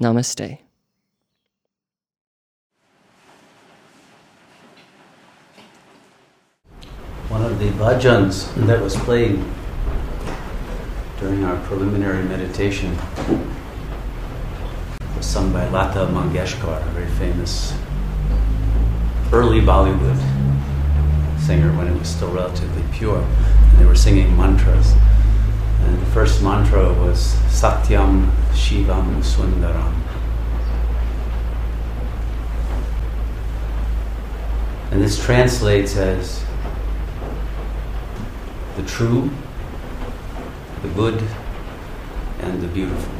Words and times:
Namaste. 0.00 0.58
One 7.28 7.44
of 7.44 7.58
the 7.58 7.66
bhajans 7.72 8.54
that 8.66 8.80
was 8.80 8.96
played 8.96 9.38
during 11.18 11.44
our 11.44 11.56
preliminary 11.66 12.22
meditation 12.22 12.96
was 15.18 15.26
sung 15.26 15.52
by 15.52 15.68
Lata 15.68 16.06
Mangeshkar, 16.06 16.80
a 16.80 16.90
very 16.92 17.10
famous 17.18 17.74
early 19.32 19.60
Bollywood 19.60 20.18
singer 21.38 21.76
when 21.76 21.88
it 21.88 21.98
was 21.98 22.08
still 22.08 22.32
relatively 22.32 22.82
pure. 22.90 23.20
And 23.20 23.78
they 23.78 23.84
were 23.84 23.94
singing 23.94 24.34
mantras. 24.34 24.94
And 25.82 26.00
the 26.00 26.06
first 26.06 26.42
mantra 26.42 26.92
was 26.92 27.34
Satyam 27.48 28.30
Shivam 28.52 29.22
Sundaram. 29.22 29.94
And 34.90 34.99
this 35.10 35.24
translates 35.24 35.96
as 35.96 36.44
the 38.76 38.82
true, 38.84 39.28
the 40.82 40.88
good, 40.90 41.20
and 42.38 42.62
the 42.62 42.68
beautiful. 42.68 43.12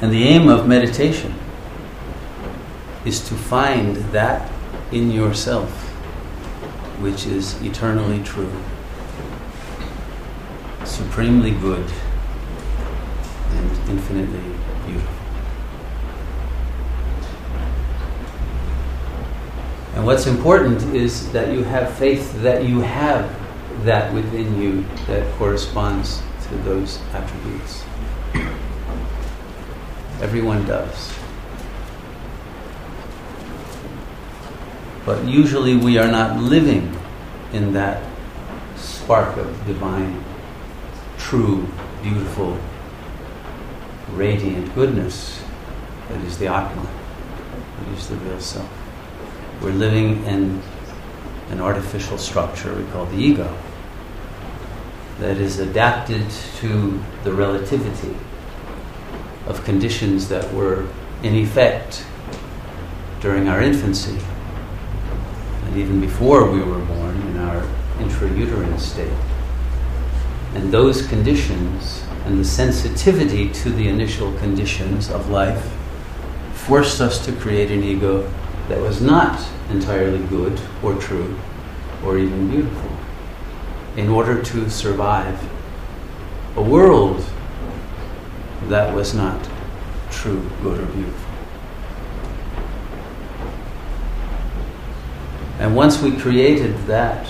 And 0.00 0.12
the 0.12 0.24
aim 0.24 0.48
of 0.48 0.66
meditation 0.66 1.36
is 3.04 3.20
to 3.28 3.34
find 3.36 3.94
that 4.10 4.50
in 4.90 5.12
yourself 5.12 5.70
which 7.00 7.26
is 7.26 7.62
eternally 7.62 8.24
true, 8.24 8.52
supremely 10.84 11.52
good, 11.52 11.88
and 13.52 13.70
infinitely 13.88 14.58
beautiful. 14.84 15.19
And 20.00 20.06
what's 20.06 20.26
important 20.26 20.82
is 20.96 21.30
that 21.32 21.52
you 21.52 21.62
have 21.62 21.92
faith 21.98 22.40
that 22.40 22.64
you 22.64 22.80
have 22.80 23.30
that 23.84 24.10
within 24.14 24.58
you 24.58 24.86
that 25.06 25.30
corresponds 25.34 26.22
to 26.48 26.54
those 26.64 26.98
attributes. 27.12 27.84
Everyone 30.22 30.64
does. 30.64 31.12
But 35.04 35.22
usually 35.26 35.76
we 35.76 35.98
are 35.98 36.08
not 36.10 36.40
living 36.40 36.96
in 37.52 37.74
that 37.74 38.02
spark 38.76 39.36
of 39.36 39.66
divine, 39.66 40.24
true, 41.18 41.68
beautiful, 42.02 42.58
radiant 44.12 44.74
goodness 44.74 45.44
that 46.08 46.22
is 46.22 46.38
the 46.38 46.46
Atma, 46.46 46.88
that 47.80 47.98
is 47.98 48.08
the 48.08 48.16
real 48.16 48.40
self. 48.40 48.79
We're 49.60 49.72
living 49.72 50.24
in 50.24 50.62
an 51.50 51.60
artificial 51.60 52.16
structure 52.16 52.74
we 52.74 52.84
call 52.92 53.04
the 53.04 53.18
ego 53.18 53.54
that 55.18 55.36
is 55.36 55.58
adapted 55.58 56.30
to 56.60 56.98
the 57.24 57.32
relativity 57.34 58.16
of 59.46 59.62
conditions 59.64 60.30
that 60.30 60.50
were 60.54 60.88
in 61.22 61.34
effect 61.34 62.06
during 63.20 63.48
our 63.48 63.60
infancy 63.60 64.18
and 65.66 65.76
even 65.76 66.00
before 66.00 66.50
we 66.50 66.62
were 66.62 66.78
born 66.78 67.16
in 67.28 67.36
our 67.36 67.62
intrauterine 67.98 68.80
state. 68.80 69.12
And 70.54 70.72
those 70.72 71.06
conditions 71.06 72.02
and 72.24 72.38
the 72.38 72.44
sensitivity 72.46 73.50
to 73.50 73.70
the 73.70 73.88
initial 73.88 74.32
conditions 74.38 75.10
of 75.10 75.28
life 75.28 75.70
forced 76.54 77.02
us 77.02 77.22
to 77.26 77.32
create 77.32 77.70
an 77.70 77.84
ego 77.84 78.26
that 78.70 78.80
was 78.80 79.02
not 79.02 79.44
entirely 79.70 80.24
good 80.26 80.58
or 80.80 80.94
true 80.94 81.36
or 82.04 82.18
even 82.18 82.48
beautiful 82.48 82.90
in 83.96 84.08
order 84.08 84.40
to 84.40 84.70
survive 84.70 85.36
a 86.54 86.62
world 86.62 87.20
that 88.68 88.94
was 88.94 89.12
not 89.12 89.44
true, 90.12 90.48
good, 90.62 90.78
or 90.78 90.86
beautiful. 90.86 91.30
And 95.58 95.74
once 95.74 96.00
we 96.00 96.16
created 96.16 96.76
that 96.86 97.28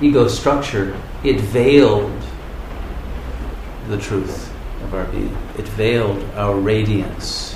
ego 0.00 0.28
structure, 0.28 0.96
it 1.24 1.40
veiled 1.40 2.22
the 3.88 3.98
truth 3.98 4.54
of 4.84 4.94
our 4.94 5.06
being. 5.06 5.36
It 5.58 5.66
veiled 5.66 6.22
our 6.36 6.54
radiance 6.54 7.49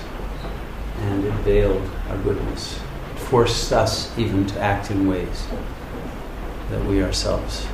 and 1.15 1.25
it 1.25 1.33
veiled 1.45 1.89
our 2.09 2.19
goodness. 2.19 2.81
It 3.15 3.19
forced 3.19 3.73
us 3.73 4.17
even 4.19 4.47
to 4.47 4.61
act 4.61 4.91
in 4.91 5.07
ways 5.07 5.47
that 6.71 6.85
we 6.87 7.03
ourselves 7.03 7.67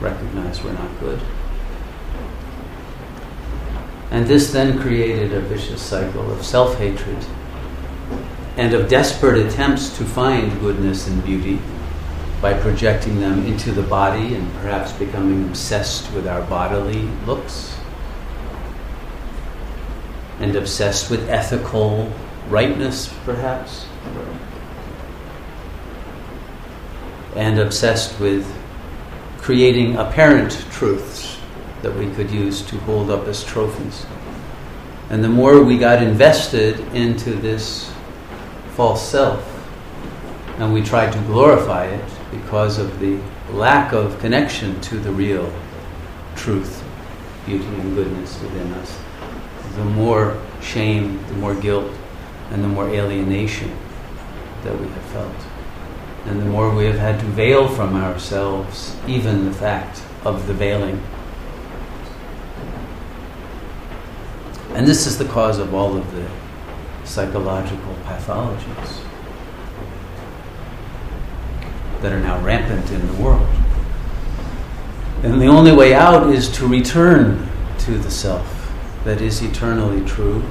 recognize 0.00 0.62
we're 0.62 0.72
not 0.72 1.00
good. 1.00 1.20
And 4.10 4.26
this 4.26 4.52
then 4.52 4.78
created 4.80 5.32
a 5.32 5.40
vicious 5.40 5.82
cycle 5.82 6.30
of 6.30 6.44
self 6.44 6.78
hatred 6.78 7.18
and 8.56 8.72
of 8.72 8.88
desperate 8.88 9.44
attempts 9.44 9.96
to 9.98 10.04
find 10.04 10.60
goodness 10.60 11.08
and 11.08 11.24
beauty 11.24 11.58
by 12.40 12.54
projecting 12.54 13.18
them 13.20 13.44
into 13.46 13.72
the 13.72 13.82
body 13.82 14.34
and 14.34 14.52
perhaps 14.54 14.92
becoming 14.92 15.44
obsessed 15.48 16.12
with 16.12 16.28
our 16.28 16.42
bodily 16.42 17.02
looks 17.26 17.76
and 20.44 20.56
obsessed 20.56 21.10
with 21.10 21.26
ethical 21.30 22.12
rightness, 22.50 23.10
perhaps, 23.24 23.86
and 27.34 27.58
obsessed 27.58 28.20
with 28.20 28.46
creating 29.38 29.96
apparent 29.96 30.52
truths 30.70 31.38
that 31.80 31.94
we 31.96 32.10
could 32.10 32.30
use 32.30 32.60
to 32.60 32.76
hold 32.80 33.10
up 33.10 33.26
as 33.26 33.42
trophies. 33.42 34.04
And 35.08 35.24
the 35.24 35.30
more 35.30 35.64
we 35.64 35.78
got 35.78 36.02
invested 36.02 36.78
into 36.94 37.30
this 37.30 37.90
false 38.74 39.02
self, 39.02 39.42
and 40.58 40.74
we 40.74 40.82
tried 40.82 41.10
to 41.14 41.18
glorify 41.20 41.86
it 41.86 42.10
because 42.30 42.78
of 42.78 43.00
the 43.00 43.18
lack 43.50 43.94
of 43.94 44.18
connection 44.18 44.78
to 44.82 44.98
the 44.98 45.10
real 45.10 45.50
truth, 46.36 46.84
beauty, 47.46 47.64
and 47.64 47.94
goodness 47.94 48.38
within 48.42 48.74
us, 48.74 49.03
the 49.76 49.84
more 49.84 50.40
shame, 50.60 51.24
the 51.26 51.34
more 51.34 51.54
guilt, 51.54 51.92
and 52.50 52.62
the 52.62 52.68
more 52.68 52.88
alienation 52.88 53.76
that 54.62 54.78
we 54.78 54.86
have 54.86 55.04
felt. 55.06 55.36
And 56.26 56.40
the 56.40 56.46
more 56.46 56.74
we 56.74 56.86
have 56.86 56.98
had 56.98 57.20
to 57.20 57.26
veil 57.26 57.68
from 57.68 57.96
ourselves 57.96 58.96
even 59.06 59.44
the 59.44 59.52
fact 59.52 60.02
of 60.24 60.46
the 60.46 60.54
veiling. 60.54 61.02
And 64.74 64.86
this 64.86 65.06
is 65.06 65.18
the 65.18 65.26
cause 65.26 65.58
of 65.58 65.74
all 65.74 65.96
of 65.96 66.12
the 66.12 66.28
psychological 67.04 67.94
pathologies 68.06 69.04
that 72.00 72.12
are 72.12 72.20
now 72.20 72.42
rampant 72.42 72.90
in 72.90 73.06
the 73.06 73.22
world. 73.22 73.48
And 75.22 75.40
the 75.40 75.46
only 75.46 75.72
way 75.72 75.94
out 75.94 76.30
is 76.30 76.48
to 76.56 76.66
return 76.66 77.48
to 77.80 77.98
the 77.98 78.10
self 78.10 78.63
that 79.04 79.20
is 79.20 79.42
eternally 79.42 80.04
true, 80.06 80.42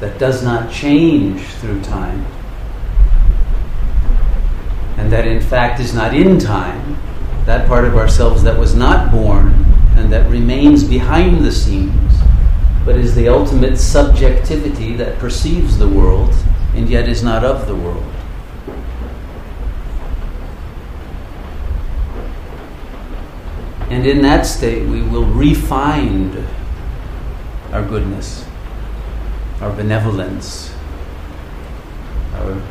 that 0.00 0.18
does 0.18 0.42
not 0.42 0.70
change 0.70 1.42
through 1.42 1.80
time, 1.82 2.26
and 4.96 5.10
that 5.10 5.26
in 5.26 5.40
fact 5.40 5.80
is 5.80 5.94
not 5.94 6.14
in 6.14 6.38
time, 6.38 6.98
that 7.46 7.66
part 7.66 7.84
of 7.84 7.96
ourselves 7.96 8.42
that 8.42 8.58
was 8.58 8.74
not 8.74 9.10
born 9.10 9.52
and 9.96 10.12
that 10.12 10.28
remains 10.30 10.84
behind 10.84 11.44
the 11.44 11.52
scenes 11.52 12.12
but 12.84 12.96
is 12.96 13.14
the 13.14 13.28
ultimate 13.28 13.76
subjectivity 13.76 14.94
that 14.96 15.18
perceives 15.18 15.78
the 15.78 15.88
world 15.88 16.34
and 16.74 16.88
yet 16.88 17.08
is 17.08 17.22
not 17.22 17.44
of 17.44 17.66
the 17.68 17.76
world. 17.76 18.04
And 23.90 24.06
in 24.06 24.22
that 24.22 24.46
state, 24.46 24.88
we 24.88 25.02
will 25.02 25.26
refine 25.26 26.46
our 27.72 27.82
goodness, 27.82 28.44
our 29.60 29.72
benevolence, 29.72 30.74
our 32.34 32.62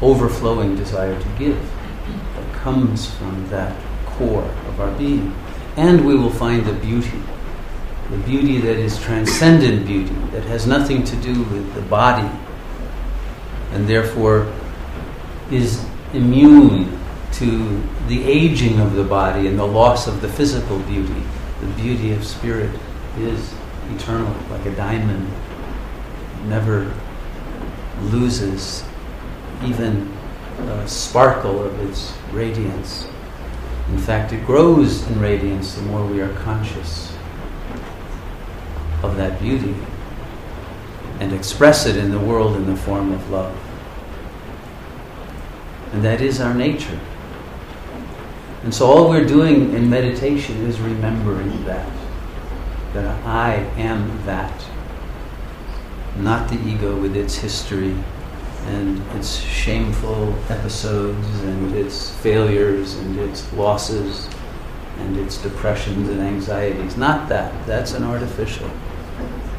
overflowing 0.00 0.76
desire 0.76 1.20
to 1.20 1.28
give 1.38 1.60
that 2.34 2.54
comes 2.54 3.12
from 3.14 3.48
that 3.48 3.76
core 4.06 4.44
of 4.68 4.80
our 4.80 4.90
being. 4.92 5.34
And 5.76 6.06
we 6.06 6.14
will 6.14 6.30
find 6.30 6.64
the 6.64 6.72
beauty, 6.72 7.20
the 8.10 8.18
beauty 8.18 8.58
that 8.58 8.76
is 8.76 8.98
transcendent 9.00 9.86
beauty, 9.86 10.14
that 10.32 10.44
has 10.44 10.66
nothing 10.66 11.04
to 11.04 11.16
do 11.16 11.42
with 11.44 11.74
the 11.74 11.82
body, 11.82 12.28
and 13.72 13.86
therefore 13.86 14.52
is 15.50 15.84
immune 16.12 16.98
to 17.32 17.82
the 18.08 18.22
aging 18.24 18.80
of 18.80 18.94
the 18.94 19.04
body 19.04 19.46
and 19.46 19.58
the 19.58 19.66
loss 19.66 20.06
of 20.06 20.20
the 20.20 20.28
physical 20.28 20.78
beauty. 20.80 21.22
The 21.60 21.66
beauty 21.76 22.12
of 22.12 22.26
spirit 22.26 22.70
is 23.18 23.54
eternal, 23.94 24.34
like 24.50 24.64
a 24.66 24.74
diamond, 24.74 25.30
never 26.46 26.92
loses 28.02 28.84
even 29.64 30.12
a 30.58 30.88
sparkle 30.88 31.62
of 31.62 31.78
its 31.80 32.14
radiance. 32.32 33.08
In 33.90 33.98
fact, 33.98 34.32
it 34.32 34.44
grows 34.46 35.06
in 35.08 35.20
radiance 35.20 35.74
the 35.74 35.82
more 35.82 36.06
we 36.06 36.20
are 36.20 36.32
conscious 36.34 37.12
of 39.02 39.16
that 39.16 39.40
beauty 39.40 39.74
and 41.18 41.32
express 41.32 41.86
it 41.86 41.96
in 41.96 42.10
the 42.10 42.18
world 42.18 42.56
in 42.56 42.66
the 42.66 42.76
form 42.76 43.12
of 43.12 43.30
love. 43.30 43.56
And 45.92 46.04
that 46.04 46.20
is 46.20 46.40
our 46.40 46.54
nature. 46.54 46.98
And 48.62 48.74
so 48.74 48.86
all 48.86 49.08
we're 49.08 49.26
doing 49.26 49.74
in 49.74 49.88
meditation 49.88 50.56
is 50.66 50.78
remembering 50.80 51.64
that. 51.64 51.99
That 52.92 53.06
I 53.26 53.54
am 53.76 54.24
that. 54.26 54.64
Not 56.16 56.48
the 56.48 56.60
ego 56.68 57.00
with 57.00 57.16
its 57.16 57.36
history 57.36 57.96
and 58.66 59.00
its 59.12 59.36
shameful 59.36 60.34
episodes 60.48 61.40
and 61.44 61.74
its 61.74 62.10
failures 62.16 62.96
and 62.96 63.18
its 63.18 63.50
losses 63.52 64.28
and 64.98 65.16
its 65.16 65.38
depressions 65.38 66.08
and 66.08 66.20
anxieties. 66.20 66.96
Not 66.96 67.28
that. 67.28 67.66
That's 67.66 67.92
an 67.92 68.04
artificial 68.04 68.70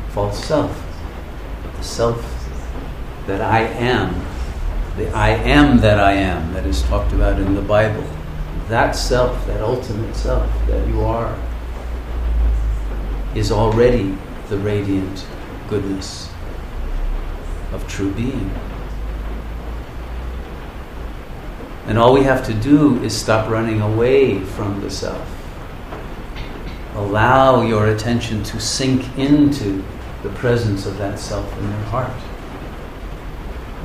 false 0.10 0.44
self. 0.44 0.84
But 1.64 1.76
The 1.78 1.84
self 1.84 2.50
that 3.28 3.42
I 3.42 3.62
am, 3.62 4.26
the 4.98 5.10
I 5.12 5.30
am 5.30 5.78
that 5.78 6.00
I 6.00 6.14
am 6.14 6.54
that 6.54 6.66
is 6.66 6.84
talked 6.84 7.14
about 7.14 7.40
in 7.40 7.56
the 7.56 7.62
Bible. 7.62 8.06
That 8.68 8.92
self, 8.92 9.46
that 9.48 9.62
ultimate 9.62 10.16
self 10.16 10.50
that 10.68 10.88
you 10.88 11.02
are, 11.02 11.38
is 13.36 13.52
already 13.52 14.18
the 14.50 14.58
radiant 14.58 15.26
goodness 15.70 16.30
of 17.72 17.88
true 17.88 18.12
being. 18.12 18.52
And 21.88 21.98
all 21.98 22.14
we 22.14 22.24
have 22.24 22.46
to 22.46 22.54
do 22.54 23.02
is 23.04 23.16
stop 23.16 23.50
running 23.50 23.82
away 23.82 24.40
from 24.40 24.82
the 24.82 24.92
self. 24.92 25.28
Allow 26.94 27.62
your 27.62 27.88
attention 27.88 28.44
to 28.44 28.60
sink 28.60 29.18
into 29.18 29.84
the 30.24 30.30
presence 30.30 30.86
of 30.86 30.98
that 30.98 31.20
self 31.20 31.52
in 31.58 31.64
your 31.64 31.84
heart. 31.86 32.12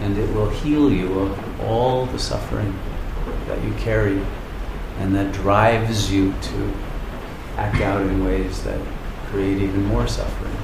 And 0.00 0.18
it 0.18 0.32
will 0.34 0.50
heal 0.50 0.92
you 0.92 1.20
of 1.20 1.60
all 1.62 2.06
the 2.06 2.18
suffering 2.18 2.78
that 3.46 3.62
you 3.64 3.72
carry 3.74 4.20
and 4.98 5.14
that 5.14 5.32
drives 5.32 6.12
you 6.12 6.32
to 6.32 6.72
act 7.56 7.80
out 7.80 8.02
in 8.02 8.24
ways 8.24 8.62
that 8.64 8.80
create 9.30 9.58
even 9.58 9.84
more 9.84 10.06
suffering. 10.06 10.56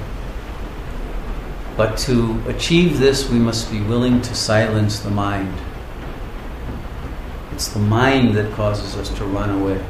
But 1.75 1.97
to 1.99 2.41
achieve 2.47 2.99
this, 2.99 3.29
we 3.29 3.39
must 3.39 3.71
be 3.71 3.81
willing 3.81 4.21
to 4.21 4.35
silence 4.35 4.99
the 4.99 5.09
mind. 5.09 5.57
It's 7.51 7.67
the 7.67 7.79
mind 7.79 8.35
that 8.35 8.51
causes 8.53 8.95
us 8.95 9.09
to 9.17 9.25
run 9.25 9.49
away 9.49 9.83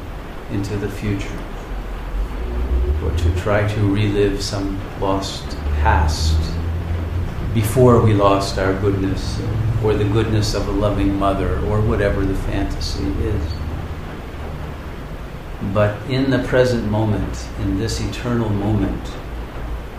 into 0.50 0.76
the 0.76 0.88
future 0.88 1.38
or 3.02 3.10
to 3.16 3.40
try 3.40 3.66
to 3.66 3.80
relive 3.94 4.42
some 4.42 4.80
lost 5.00 5.46
past 5.80 6.38
before 7.52 8.00
we 8.00 8.14
lost 8.14 8.58
our 8.58 8.72
goodness 8.80 9.40
or 9.82 9.94
the 9.94 10.04
goodness 10.04 10.54
of 10.54 10.66
a 10.68 10.72
loving 10.72 11.18
mother 11.18 11.58
or 11.66 11.80
whatever 11.80 12.24
the 12.24 12.34
fantasy 12.34 13.04
is. 13.04 13.63
But 15.72 16.00
in 16.10 16.30
the 16.30 16.40
present 16.40 16.90
moment, 16.90 17.48
in 17.60 17.78
this 17.78 18.00
eternal 18.00 18.48
moment, 18.48 19.12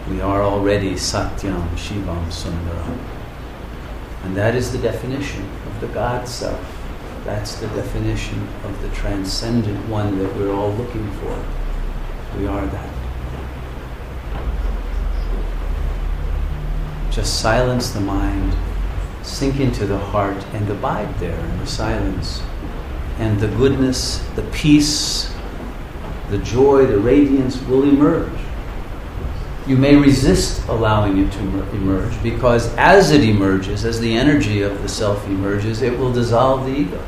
we 0.10 0.22
are 0.22 0.44
already 0.44 0.94
Satyam 0.94 1.68
Shivam 1.76 2.28
Sundaram. 2.28 3.00
And 4.24 4.36
that 4.38 4.56
is 4.56 4.72
the 4.72 4.78
definition 4.78 5.44
of 5.66 5.82
the 5.82 5.88
God 5.88 6.28
self. 6.28 6.82
That's 7.26 7.56
the 7.56 7.68
definition 7.68 8.48
of 8.64 8.82
the 8.82 8.90
transcendent 8.90 9.90
one 9.90 10.20
that 10.20 10.36
we're 10.36 10.54
all 10.54 10.72
looking 10.72 11.12
for. 11.14 11.46
We 12.38 12.48
are 12.48 12.66
that. 12.66 12.90
Just 17.12 17.40
silence 17.40 17.92
the 17.92 18.02
mind, 18.02 18.56
sink 19.24 19.60
into 19.60 19.86
the 19.86 19.98
heart, 19.98 20.46
and 20.54 20.70
abide 20.70 21.18
there 21.20 21.40
in 21.40 21.58
the 21.60 21.68
silence. 21.68 22.44
And 23.18 23.40
the 23.40 23.48
goodness, 23.48 24.20
the 24.36 24.44
peace, 24.52 25.35
the 26.30 26.38
joy, 26.40 26.86
the 26.86 27.00
radiance 27.00 27.62
will 27.64 27.84
emerge. 27.84 28.40
You 29.68 29.78
may 29.78 29.96
resist 29.96 30.68
allowing 30.68 31.18
it 31.18 31.32
to 31.34 31.40
emerge 31.40 32.22
because 32.22 32.74
as 32.76 33.12
it 33.12 33.24
emerges, 33.24 33.84
as 33.84 34.00
the 34.00 34.16
energy 34.16 34.62
of 34.62 34.82
the 34.82 34.90
self 34.90 35.26
emerges, 35.28 35.82
it 35.82 35.98
will 35.98 36.14
dissolve 36.14 36.66
the 36.66 36.74
ego. 36.74 37.04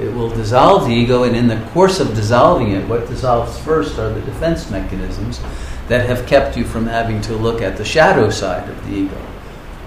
It 0.00 0.14
will 0.14 0.30
dissolve 0.30 0.86
the 0.86 0.94
ego, 0.94 1.24
and 1.24 1.36
in 1.36 1.46
the 1.46 1.60
course 1.72 2.00
of 2.00 2.14
dissolving 2.14 2.72
it, 2.72 2.88
what 2.88 3.06
dissolves 3.06 3.58
first 3.58 3.98
are 3.98 4.08
the 4.08 4.22
defense 4.22 4.70
mechanisms 4.70 5.40
that 5.88 6.06
have 6.06 6.26
kept 6.26 6.56
you 6.56 6.64
from 6.64 6.86
having 6.86 7.20
to 7.22 7.34
look 7.34 7.60
at 7.60 7.76
the 7.76 7.84
shadow 7.84 8.30
side 8.30 8.66
of 8.68 8.86
the 8.86 8.94
ego 8.94 9.26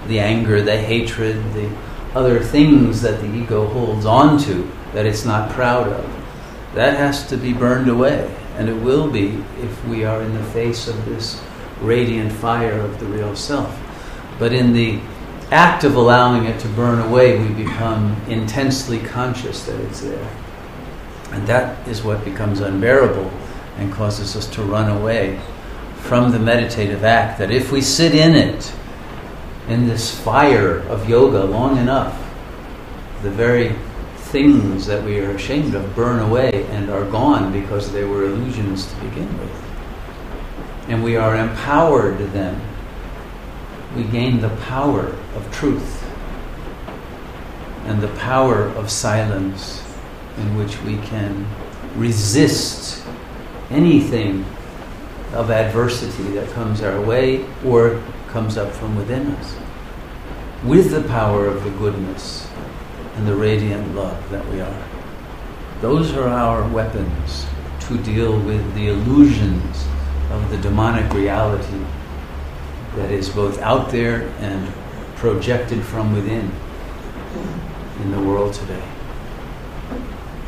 the 0.06 0.20
anger, 0.20 0.62
the 0.62 0.76
hatred, 0.76 1.36
the 1.54 1.70
other 2.14 2.40
things 2.40 3.02
that 3.02 3.20
the 3.20 3.34
ego 3.34 3.66
holds 3.68 4.04
on 4.06 4.38
to 4.38 4.70
that 4.92 5.06
it's 5.06 5.24
not 5.24 5.50
proud 5.50 5.88
of 5.88 6.13
that 6.74 6.96
has 6.96 7.26
to 7.28 7.36
be 7.36 7.52
burned 7.52 7.88
away. 7.88 8.34
And 8.56 8.68
it 8.68 8.74
will 8.74 9.10
be 9.10 9.42
if 9.60 9.84
we 9.86 10.04
are 10.04 10.22
in 10.22 10.34
the 10.34 10.44
face 10.44 10.86
of 10.88 11.04
this 11.06 11.42
radiant 11.80 12.32
fire 12.32 12.80
of 12.80 13.00
the 13.00 13.06
real 13.06 13.34
self. 13.34 13.76
But 14.38 14.52
in 14.52 14.72
the 14.72 15.00
act 15.50 15.84
of 15.84 15.94
allowing 15.94 16.46
it 16.46 16.58
to 16.60 16.68
burn 16.68 17.00
away, 17.00 17.38
we 17.38 17.64
become 17.64 18.20
intensely 18.28 18.98
conscious 18.98 19.64
that 19.66 19.80
it's 19.80 20.00
there. 20.00 20.36
And 21.30 21.46
that 21.46 21.86
is 21.88 22.02
what 22.02 22.24
becomes 22.24 22.60
unbearable 22.60 23.30
and 23.76 23.92
causes 23.92 24.36
us 24.36 24.46
to 24.48 24.62
run 24.62 24.88
away 24.88 25.40
from 25.96 26.30
the 26.30 26.38
meditative 26.38 27.04
act. 27.04 27.38
That 27.38 27.50
if 27.50 27.72
we 27.72 27.80
sit 27.80 28.14
in 28.14 28.34
it, 28.34 28.72
in 29.68 29.88
this 29.88 30.18
fire 30.20 30.78
of 30.80 31.08
yoga 31.08 31.44
long 31.44 31.78
enough, 31.78 32.20
the 33.22 33.30
very 33.30 33.74
things 34.34 34.84
that 34.86 35.00
we 35.04 35.20
are 35.20 35.30
ashamed 35.30 35.76
of 35.76 35.94
burn 35.94 36.18
away 36.18 36.66
and 36.70 36.90
are 36.90 37.04
gone 37.04 37.52
because 37.52 37.92
they 37.92 38.02
were 38.02 38.24
illusions 38.24 38.84
to 38.84 38.96
begin 38.96 39.38
with. 39.38 39.52
And 40.88 41.04
we 41.04 41.14
are 41.16 41.36
empowered 41.36 42.18
then. 42.32 42.60
We 43.94 44.02
gain 44.02 44.40
the 44.40 44.48
power 44.66 45.14
of 45.36 45.48
truth 45.52 46.02
and 47.84 48.02
the 48.02 48.08
power 48.16 48.64
of 48.70 48.90
silence 48.90 49.84
in 50.36 50.56
which 50.56 50.82
we 50.82 50.96
can 50.96 51.46
resist 51.94 53.06
anything 53.70 54.44
of 55.32 55.52
adversity 55.52 56.24
that 56.32 56.50
comes 56.50 56.82
our 56.82 57.00
way 57.00 57.46
or 57.64 58.02
comes 58.26 58.56
up 58.56 58.72
from 58.72 58.96
within 58.96 59.28
us 59.28 59.54
with 60.64 60.90
the 60.90 61.06
power 61.08 61.46
of 61.46 61.62
the 61.62 61.70
goodness 61.70 62.48
and 63.14 63.26
the 63.26 63.34
radiant 63.34 63.94
love 63.94 64.30
that 64.30 64.46
we 64.48 64.60
are. 64.60 64.88
Those 65.80 66.12
are 66.12 66.28
our 66.28 66.66
weapons 66.68 67.46
to 67.80 67.98
deal 67.98 68.38
with 68.40 68.74
the 68.74 68.88
illusions 68.88 69.86
of 70.30 70.50
the 70.50 70.56
demonic 70.58 71.12
reality 71.12 71.84
that 72.96 73.10
is 73.10 73.28
both 73.28 73.58
out 73.60 73.90
there 73.90 74.22
and 74.40 74.72
projected 75.16 75.82
from 75.82 76.12
within 76.12 76.50
in 78.02 78.10
the 78.10 78.20
world 78.20 78.54
today. 78.54 78.82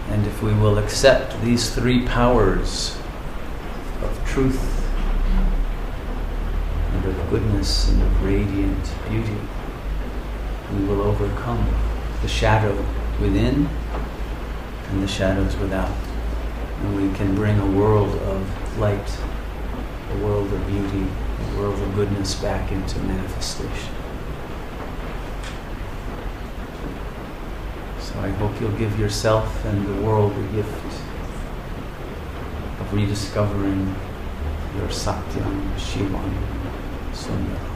And 0.09 0.27
if 0.27 0.43
we 0.43 0.55
will 0.55 0.79
accept 0.79 1.41
these 1.43 1.75
three 1.75 2.07
powers 2.07 2.99
of 4.03 4.27
truth 4.27 4.89
and 6.93 7.05
of 7.05 7.31
goodness 7.31 7.89
and 7.91 8.03
of 8.03 8.25
radiant 8.25 8.93
beauty, 9.09 9.37
we 10.73 10.85
will 10.87 11.03
overcome 11.03 11.67
the 12.23 12.29
shadow 12.29 12.75
within 13.21 13.69
and 14.91 15.03
the 15.03 15.09
shadows 15.09 15.57
without. 15.57 15.91
and 16.81 16.97
we 16.97 17.17
can 17.17 17.35
bring 17.35 17.59
a 17.59 17.67
world 17.67 18.15
of 18.23 18.79
light, 18.79 19.19
a 20.13 20.25
world 20.25 20.53
of 20.53 20.67
beauty, 20.67 21.07
a 21.41 21.59
world 21.59 21.75
of 21.81 21.95
goodness 21.95 22.35
back 22.35 22.71
into 22.71 22.99
manifestation. 23.01 23.95
So 27.99 28.21
I 28.21 28.29
hope 28.29 28.61
you'll 28.61 28.71
give 28.73 28.99
yourself 28.99 29.65
and 29.65 29.87
the 29.87 30.03
world 30.07 30.35
the 30.37 30.49
gift 30.57 31.01
of 32.81 32.93
rediscovering 32.93 33.95
your 34.77 34.89
Satyam, 34.89 35.75
Shivam, 35.77 36.33
Sundaram. 37.13 37.76